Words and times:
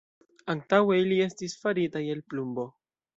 Antaŭe 0.53 0.95
ili 1.01 1.19
estis 1.27 1.55
faritaj 1.65 2.01
el 2.15 2.25
plumbo. 2.33 2.65